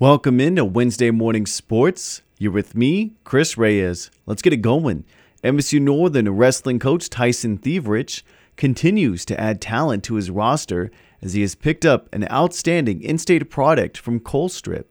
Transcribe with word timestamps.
Welcome 0.00 0.38
into 0.38 0.64
Wednesday 0.64 1.10
Morning 1.10 1.44
Sports. 1.44 2.22
You're 2.38 2.52
with 2.52 2.76
me, 2.76 3.14
Chris 3.24 3.58
Reyes. 3.58 4.12
Let's 4.26 4.42
get 4.42 4.52
it 4.52 4.58
going. 4.58 5.04
MSU 5.42 5.80
Northern 5.80 6.30
wrestling 6.30 6.78
coach 6.78 7.10
Tyson 7.10 7.58
Thivierge 7.58 8.22
continues 8.56 9.24
to 9.24 9.40
add 9.40 9.60
talent 9.60 10.04
to 10.04 10.14
his 10.14 10.30
roster 10.30 10.92
as 11.20 11.32
he 11.32 11.40
has 11.40 11.56
picked 11.56 11.84
up 11.84 12.08
an 12.14 12.30
outstanding 12.30 13.02
in 13.02 13.18
state 13.18 13.50
product 13.50 13.98
from 13.98 14.20
Colstrip. 14.20 14.84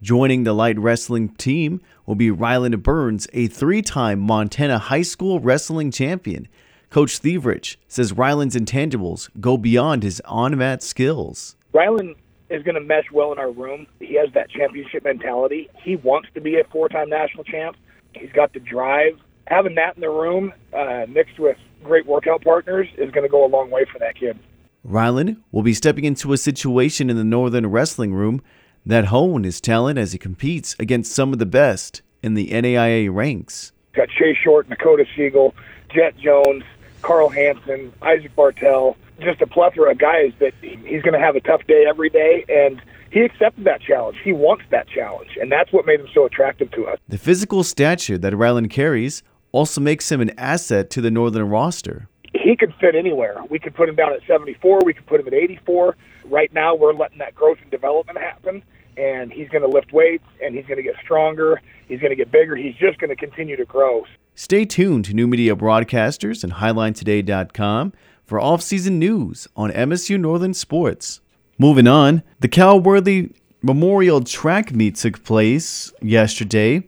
Joining 0.00 0.44
the 0.44 0.54
light 0.54 0.78
wrestling 0.78 1.28
team 1.34 1.82
will 2.06 2.14
be 2.14 2.30
Ryland 2.30 2.82
Burns, 2.82 3.28
a 3.34 3.48
three 3.48 3.82
time 3.82 4.18
Montana 4.18 4.78
high 4.78 5.02
school 5.02 5.40
wrestling 5.40 5.90
champion. 5.90 6.48
Coach 6.88 7.20
Thivierge 7.20 7.76
says 7.86 8.14
Ryland's 8.14 8.56
intangibles 8.56 9.28
go 9.38 9.58
beyond 9.58 10.02
his 10.02 10.22
on 10.24 10.56
mat 10.56 10.82
skills. 10.82 11.54
Ryland 11.74 12.14
is 12.54 12.62
going 12.62 12.76
to 12.76 12.80
mesh 12.80 13.10
well 13.12 13.32
in 13.32 13.38
our 13.38 13.50
room. 13.50 13.86
He 14.00 14.14
has 14.14 14.28
that 14.34 14.50
championship 14.50 15.04
mentality. 15.04 15.68
He 15.82 15.96
wants 15.96 16.28
to 16.34 16.40
be 16.40 16.58
a 16.58 16.64
four-time 16.64 17.10
national 17.10 17.44
champ. 17.44 17.76
He's 18.14 18.32
got 18.32 18.52
the 18.52 18.60
drive. 18.60 19.18
Having 19.46 19.74
that 19.74 19.96
in 19.96 20.00
the 20.00 20.08
room 20.08 20.52
uh, 20.72 21.06
mixed 21.08 21.38
with 21.38 21.56
great 21.82 22.06
workout 22.06 22.42
partners 22.42 22.88
is 22.96 23.10
going 23.10 23.24
to 23.24 23.28
go 23.28 23.44
a 23.44 23.48
long 23.48 23.70
way 23.70 23.84
for 23.92 23.98
that 23.98 24.16
kid. 24.16 24.38
Ryland 24.84 25.42
will 25.50 25.62
be 25.62 25.74
stepping 25.74 26.04
into 26.04 26.32
a 26.32 26.38
situation 26.38 27.10
in 27.10 27.16
the 27.16 27.24
Northern 27.24 27.66
Wrestling 27.66 28.14
Room 28.14 28.42
that 28.86 29.06
hone 29.06 29.44
his 29.44 29.60
talent 29.60 29.98
as 29.98 30.12
he 30.12 30.18
competes 30.18 30.76
against 30.78 31.12
some 31.12 31.32
of 31.32 31.38
the 31.38 31.46
best 31.46 32.02
in 32.22 32.34
the 32.34 32.48
NAIA 32.50 33.12
ranks. 33.12 33.72
Got 33.94 34.08
Chase 34.10 34.36
Short, 34.42 34.68
Dakota 34.68 35.04
Siegel, 35.16 35.54
Jet 35.94 36.16
Jones, 36.18 36.64
Carl 37.04 37.28
Hansen, 37.28 37.92
Isaac 38.02 38.34
Bartel, 38.34 38.96
just 39.20 39.40
a 39.42 39.46
plethora 39.46 39.92
of 39.92 39.98
guys 39.98 40.32
that 40.40 40.54
he's 40.62 41.02
going 41.02 41.12
to 41.12 41.18
have 41.18 41.36
a 41.36 41.40
tough 41.40 41.64
day 41.66 41.84
every 41.86 42.08
day, 42.08 42.44
and 42.48 42.80
he 43.10 43.20
accepted 43.20 43.64
that 43.64 43.82
challenge. 43.82 44.16
He 44.24 44.32
wants 44.32 44.64
that 44.70 44.88
challenge, 44.88 45.36
and 45.40 45.52
that's 45.52 45.70
what 45.70 45.86
made 45.86 46.00
him 46.00 46.08
so 46.14 46.24
attractive 46.24 46.70
to 46.72 46.86
us. 46.86 46.98
The 47.06 47.18
physical 47.18 47.62
stature 47.62 48.16
that 48.18 48.34
Ryland 48.34 48.70
carries 48.70 49.22
also 49.52 49.80
makes 49.80 50.10
him 50.10 50.20
an 50.20 50.30
asset 50.38 50.90
to 50.90 51.00
the 51.00 51.10
Northern 51.10 51.48
roster. 51.48 52.08
He 52.32 52.56
could 52.56 52.74
fit 52.80 52.94
anywhere. 52.94 53.36
We 53.50 53.58
could 53.58 53.74
put 53.74 53.88
him 53.88 53.94
down 53.94 54.12
at 54.14 54.20
74. 54.26 54.80
We 54.84 54.94
could 54.94 55.06
put 55.06 55.20
him 55.20 55.26
at 55.26 55.34
84. 55.34 55.96
Right 56.24 56.52
now, 56.54 56.74
we're 56.74 56.94
letting 56.94 57.18
that 57.18 57.34
growth 57.34 57.58
and 57.60 57.70
development 57.70 58.18
happen, 58.18 58.62
and 58.96 59.32
he's 59.32 59.48
going 59.48 59.62
to 59.62 59.68
lift 59.68 59.92
weights, 59.92 60.24
and 60.42 60.54
he's 60.54 60.66
going 60.66 60.76
to 60.76 60.82
get 60.82 60.94
stronger. 61.02 61.60
He's 61.88 62.00
going 62.00 62.10
to 62.10 62.16
get 62.16 62.30
bigger. 62.30 62.56
He's 62.56 62.74
just 62.76 62.98
going 62.98 63.10
to 63.10 63.16
continue 63.16 63.56
to 63.56 63.64
grow. 63.64 64.04
Stay 64.34 64.64
tuned 64.64 65.04
to 65.06 65.14
New 65.14 65.26
Media 65.26 65.54
Broadcasters 65.54 66.42
and 66.42 66.54
HiLineToday.com 66.54 67.92
for 68.24 68.40
off-season 68.40 68.98
news 68.98 69.46
on 69.56 69.70
MSU 69.70 70.18
Northern 70.18 70.54
Sports. 70.54 71.20
Moving 71.58 71.86
on, 71.86 72.22
the 72.40 72.48
Cal 72.48 72.80
Worthy 72.80 73.30
Memorial 73.62 74.22
Track 74.22 74.72
Meet 74.72 74.96
took 74.96 75.24
place 75.24 75.92
yesterday, 76.02 76.82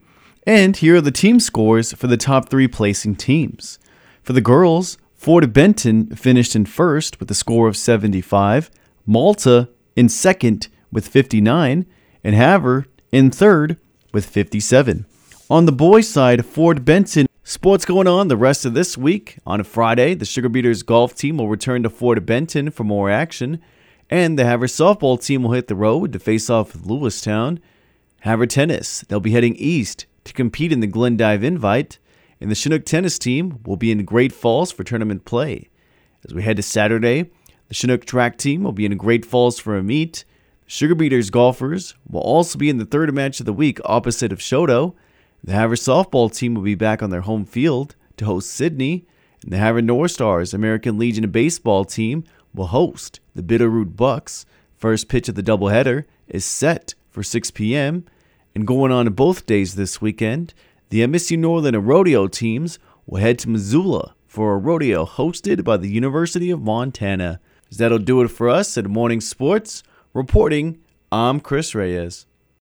and 0.47 0.77
here 0.77 0.97
are 0.97 1.01
the 1.01 1.11
team 1.11 1.41
scores 1.41 1.93
for 1.93 2.07
the 2.07 2.17
top 2.17 2.49
three 2.49 2.69
placing 2.69 3.17
teams. 3.17 3.79
For 4.23 4.33
the 4.33 4.41
girls, 4.41 4.99
Fort 5.15 5.53
Benton 5.53 6.15
finished 6.15 6.57
in 6.57 6.67
first 6.67 7.19
with 7.21 7.31
a 7.31 7.35
score 7.35 7.69
of 7.69 7.77
75, 7.77 8.71
Malta 9.07 9.69
in 9.95 10.09
second 10.09 10.69
with 10.93 11.09
59, 11.09 11.87
and 12.27 12.35
Havre 12.35 12.87
in 13.13 13.31
third 13.31 13.77
with 14.13 14.27
57. 14.27 15.07
On 15.49 15.65
the 15.65 15.71
boys' 15.71 16.09
side, 16.09 16.45
Fort 16.45 16.85
Benton 16.85 17.29
Sports 17.45 17.85
going 17.85 18.09
on 18.09 18.27
the 18.27 18.37
rest 18.37 18.65
of 18.65 18.75
this 18.75 18.99
week. 18.99 19.39
On 19.47 19.63
Friday, 19.63 20.13
the 20.13 20.25
Sugarbeeters 20.25 20.85
golf 20.85 21.15
team 21.15 21.37
will 21.37 21.49
return 21.49 21.85
to 21.85 21.89
Fort 21.89 22.27
Benton 22.27 22.73
for 22.73 22.83
more 22.83 23.09
action, 23.09 23.63
and 24.11 24.37
the 24.37 24.45
Havre 24.45 24.67
softball 24.67 25.25
team 25.25 25.45
will 25.45 25.53
hit 25.53 25.69
the 25.69 25.77
road 25.77 26.13
to 26.13 26.19
face 26.19 26.51
off 26.51 26.73
with 26.73 26.85
Lewistown. 26.85 27.61
Havre 28.23 28.49
tennis, 28.49 29.03
they'll 29.03 29.21
be 29.21 29.31
heading 29.31 29.55
east 29.55 30.07
to 30.25 30.33
compete 30.33 30.73
in 30.73 30.81
the 30.81 30.89
Glendive 30.89 31.45
Invite, 31.45 32.01
and 32.41 32.51
the 32.51 32.57
Chinook 32.57 32.85
tennis 32.85 33.21
team 33.21 33.61
will 33.65 33.77
be 33.77 33.93
in 33.93 34.05
Great 34.05 34.33
Falls 34.33 34.73
for 34.73 34.83
tournament 34.83 35.25
play. 35.25 35.69
As 36.27 36.35
we 36.35 36.43
head 36.43 36.57
to 36.57 36.63
Saturday, 36.65 37.31
the 37.69 37.75
Chinook 37.75 38.05
track 38.05 38.37
team 38.37 38.65
will 38.65 38.73
be 38.73 38.85
in 38.85 38.97
Great 38.97 39.25
Falls 39.25 39.61
for 39.61 39.77
a 39.77 39.83
meet. 39.85 40.25
The 40.67 40.73
Sugarbeeters 40.73 41.31
golfers 41.31 41.95
will 42.09 42.21
also 42.21 42.59
be 42.59 42.69
in 42.69 42.79
the 42.79 42.85
third 42.85 43.15
match 43.15 43.39
of 43.39 43.47
the 43.47 43.53
week 43.53 43.79
opposite 43.85 44.33
of 44.33 44.41
Choteau. 44.41 44.95
The 45.45 45.53
Havre 45.53 45.77
softball 45.77 46.35
team 46.35 46.55
will 46.55 46.63
be 46.63 46.75
back 46.75 47.03
on 47.03 47.11
their 47.11 47.21
home 47.21 47.45
field 47.45 47.95
to 48.17 48.25
host 48.25 48.51
Sidney, 48.51 49.07
and 49.43 49.53
the 49.53 49.59
Havre 49.59 49.81
North 49.83 50.11
Stars 50.11 50.53
American 50.53 50.99
Legion 50.99 51.31
baseball 51.31 51.85
team 51.85 52.25
will 52.53 52.67
host 52.67 53.21
the 53.35 53.43
Bitterroot 53.43 53.95
Bucks. 53.95 54.45
First 54.77 55.09
pitch 55.09 55.29
of 55.29 55.37
the 55.37 55.43
doubleheader 55.43 56.05
is 56.27 56.45
set 56.45 56.95
for 57.11 57.23
6 57.23 57.53
p.m. 57.53 58.05
And 58.53 58.67
going 58.67 58.91
on 58.91 59.05
to 59.05 59.11
both 59.13 59.47
days 59.47 59.77
this 59.77 60.01
weekend, 60.01 60.53
the 60.89 61.03
MSU 61.03 61.39
Northern 61.39 61.77
and 61.77 61.87
rodeo 61.87 62.27
teams 62.27 62.81
will 63.07 63.21
head 63.21 63.39
to 63.41 63.49
Missoula 63.49 64.17
for 64.27 64.55
a 64.55 64.59
rodeo 64.59 65.07
hosted 65.07 65.63
by 65.63 65.77
the 65.77 65.89
University 65.89 66.51
of 66.51 66.61
Montana. 66.61 67.39
That'll 67.71 67.99
do 67.99 68.21
it 68.23 68.29
for 68.29 68.49
us 68.49 68.77
at 68.77 68.87
Morning 68.87 69.21
Sports. 69.21 69.85
Reporting, 70.17 70.79
I'm 71.13 71.41
Chris 71.41 71.75
Reyes. 71.75 72.25